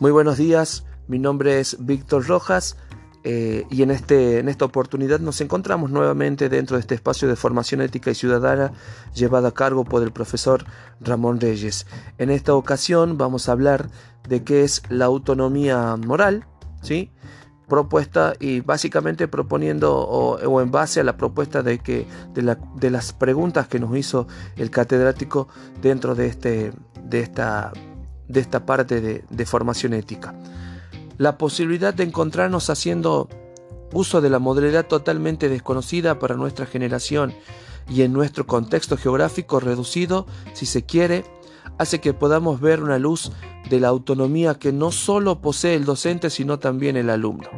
[0.00, 2.76] Muy buenos días, mi nombre es Víctor Rojas
[3.24, 7.34] eh, y en, este, en esta oportunidad nos encontramos nuevamente dentro de este espacio de
[7.34, 8.72] formación ética y ciudadana
[9.12, 10.64] llevado a cargo por el profesor
[11.00, 11.84] Ramón Reyes.
[12.18, 13.90] En esta ocasión vamos a hablar
[14.28, 16.46] de qué es la autonomía moral,
[16.80, 17.10] ¿sí?
[17.66, 23.12] propuesta y básicamente proponiendo o, en base a la propuesta de que de, de, las
[23.12, 25.48] preguntas que nos hizo el catedrático
[25.82, 27.72] dentro de este de esta
[28.28, 30.34] de esta parte de, formación ética.
[31.16, 33.28] La posibilidad de encontrarnos haciendo
[33.92, 37.32] uso de la modalidad totalmente desconocida para nuestra generación
[37.88, 41.24] y en nuestro contexto geográfico reducido, si se quiere,
[41.78, 43.32] hace que podamos ver una luz
[43.70, 47.48] de la autonomía que no solo posee el docente, sino también el alumno.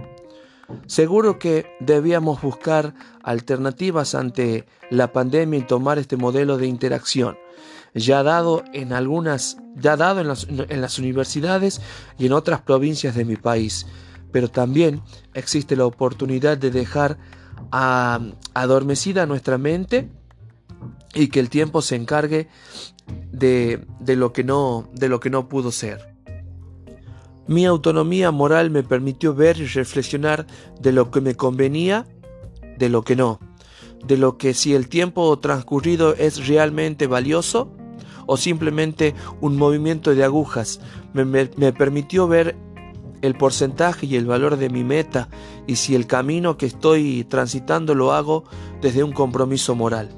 [0.87, 7.37] Seguro que debíamos buscar alternativas ante la pandemia y tomar este modelo de interacción,
[7.95, 10.29] ya dado en algunas, ya dado en
[10.81, 11.81] las, universidades
[12.19, 13.87] y en otras provincias de mi país.
[14.33, 15.03] Pero también
[15.35, 17.19] existe la oportunidad de dejar
[17.71, 20.11] adormecida nuestra mente
[21.15, 22.49] y que el tiempo se encargue
[23.33, 26.15] de, de, lo que no, de lo que no pudo ser.
[27.49, 30.47] Mi autonomía moral me permitió ver y reflexionar
[30.81, 32.07] de lo que me convenía,
[32.79, 33.41] de lo que no,
[34.07, 37.77] de lo que si el tiempo transcurrido es realmente valioso
[38.31, 40.81] o simplemente un movimiento de agujas.
[41.15, 42.55] Me, permitió ver
[43.23, 45.29] el porcentaje y el valor de mi meta
[45.67, 48.45] y si el camino que estoy transitando lo hago
[48.81, 50.11] desde un compromiso moral.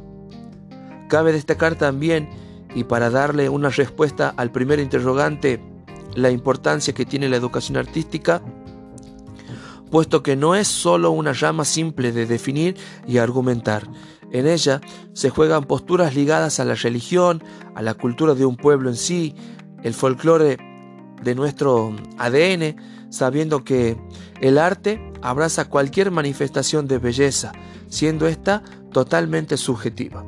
[1.08, 2.28] Cabe destacar también,
[2.74, 5.62] y para darle una respuesta al primer interrogante,
[6.14, 8.42] la importancia que tiene la educación artística,
[9.90, 13.88] puesto que no es sólo una rama simple de definir y argumentar,
[14.32, 14.80] en ella
[15.12, 17.42] se juegan posturas ligadas a la religión,
[17.74, 19.34] a la cultura de un pueblo en sí,
[19.82, 20.56] el folclore
[21.22, 22.76] de nuestro ADN,
[23.10, 23.96] sabiendo que
[24.40, 27.52] el arte abraza cualquier manifestación de belleza,
[27.88, 30.24] siendo esta totalmente subjetiva.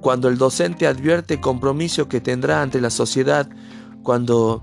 [0.00, 3.48] Cuando el docente advierte compromiso que tendrá ante la sociedad,
[4.02, 4.62] cuando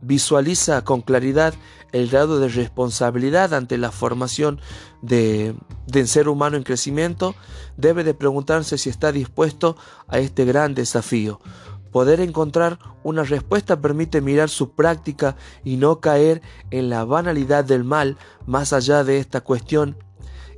[0.00, 1.52] visualiza con claridad
[1.92, 4.60] el grado de responsabilidad ante la formación
[5.02, 5.54] de,
[5.86, 7.34] de ser humano en crecimiento,
[7.76, 9.76] debe de preguntarse si está dispuesto
[10.06, 11.40] a este gran desafío.
[11.92, 17.84] Poder encontrar una respuesta permite mirar su práctica y no caer en la banalidad del
[17.84, 19.96] mal más allá de esta cuestión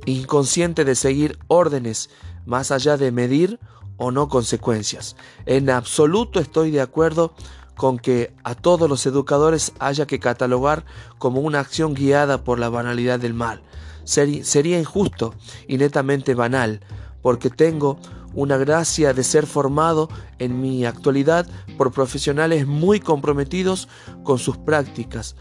[0.05, 2.09] inconsciente de seguir órdenes,
[2.45, 3.59] más allá de medir
[3.97, 5.15] o no consecuencias.
[5.45, 7.33] En absoluto estoy de acuerdo
[7.81, 10.85] con que a todos los educadores haya que catalogar
[11.17, 13.63] como una acción guiada por la banalidad del mal.
[14.03, 15.33] sería injusto
[15.67, 16.81] y netamente banal,
[17.23, 17.97] porque tengo
[18.35, 23.87] una gracia de ser formado en mi actualidad por profesionales muy comprometidos
[24.21, 25.35] con sus prácticas,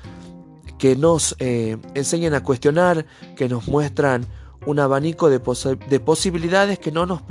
[0.78, 3.04] que nos eh, enseñan a cuestionar,
[3.36, 4.24] que nos muestran
[4.66, 5.40] un abanico de,
[5.88, 7.22] de posibilidades que no, nos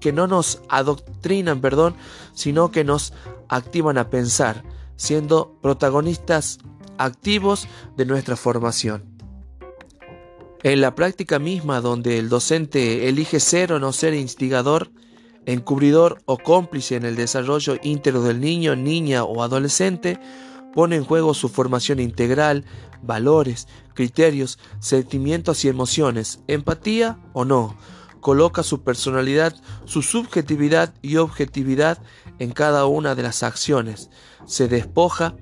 [0.00, 1.94] que no nos adoctrinan, perdón,
[2.34, 3.12] sino que nos
[3.48, 4.64] activan a pensar,
[4.96, 6.58] siendo protagonistas
[6.98, 9.04] activos de nuestra formación.
[10.62, 14.90] En la práctica misma donde el docente elige ser o no ser instigador,
[15.46, 20.18] encubridor o cómplice en el desarrollo íntegro del niño, niña o adolescente,
[20.74, 22.64] pone en juego su formación integral,
[23.02, 27.76] valores, criterios, sentimientos y emociones, empatía o no,
[28.20, 31.98] coloca su personalidad, su subjetividad y objetividad
[32.38, 34.10] en cada una de las acciones,
[34.46, 35.36] se despoja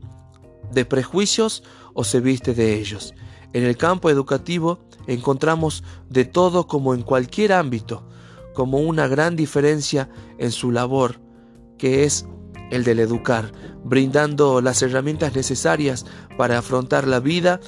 [0.73, 1.63] de prejuicios
[1.95, 3.15] o se viste de ellos.
[3.53, 8.09] En el campo educativo encontramos de todo como en cualquier ámbito,
[8.55, 11.21] como una gran diferencia en su labor,
[11.79, 12.27] que es
[12.71, 13.53] el del educar,
[13.85, 16.07] brindando las herramientas necesarias
[16.37, 17.61] para afrontar la vida,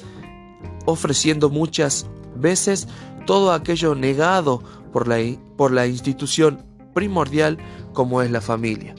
[0.85, 2.87] ofreciendo muchas veces
[3.25, 5.17] todo aquello negado por la,
[5.55, 7.57] por la institución primordial
[7.93, 8.95] como es la familia.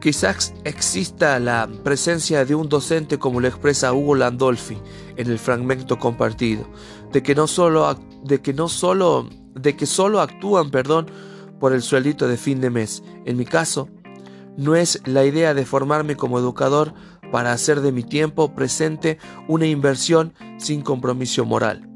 [0.00, 4.78] Quizás exista la presencia de un docente como lo expresa Hugo Landolfi
[5.16, 6.68] en el fragmento compartido,
[7.12, 11.10] de que no solo, de que no solo, de que solo actúan, perdón,
[11.58, 13.02] por el sueldito de fin de mes.
[13.24, 13.88] En mi caso,
[14.58, 16.92] no es la idea de formarme como educador
[17.30, 21.88] para hacer de mi tiempo presente una inversión sin compromiso moral,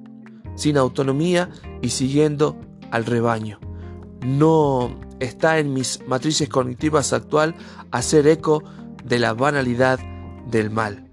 [0.55, 1.51] sin autonomía
[1.83, 2.57] y siguiendo
[2.93, 3.59] al rebaño.
[4.25, 7.57] No está en mis matrices cognitivas actual
[7.91, 8.63] hacer eco
[9.05, 9.99] de la banalidad
[10.49, 11.12] del mal.